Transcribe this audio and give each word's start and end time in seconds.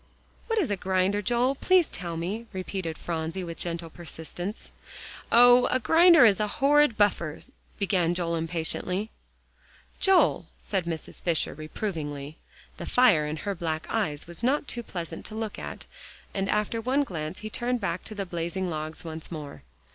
"What 0.47 0.57
is 0.57 0.71
a 0.71 0.75
grinder, 0.75 1.21
Joel, 1.21 1.53
please 1.53 1.87
tell 1.87 2.17
me," 2.17 2.47
repeated 2.53 2.97
Phronsie 2.97 3.43
with 3.43 3.59
gentle 3.59 3.91
persistence. 3.91 4.71
"Oh! 5.31 5.67
a 5.67 5.79
grinder 5.79 6.25
is 6.25 6.39
a 6.39 6.47
horrid 6.57 6.97
buffer," 6.97 7.41
began 7.77 8.15
Joel 8.15 8.35
impatiently. 8.37 9.11
"Joel," 9.99 10.47
said 10.57 10.85
Mrs. 10.85 11.21
Fisher, 11.21 11.53
reprovingly. 11.53 12.35
The 12.77 12.87
fire 12.87 13.27
in 13.27 13.37
her 13.45 13.53
black 13.53 13.85
eyes 13.91 14.25
was 14.25 14.41
not 14.41 14.65
pleasant 14.65 15.23
to 15.27 15.35
look 15.35 15.59
at, 15.59 15.85
and 16.33 16.49
after 16.49 16.81
one 16.81 17.01
glance, 17.03 17.37
he 17.41 17.51
turned 17.51 17.79
back 17.79 18.03
to 18.05 18.15
the 18.15 18.25
blazing 18.25 18.71
logs 18.71 19.05
once 19.05 19.31
more. 19.31 19.61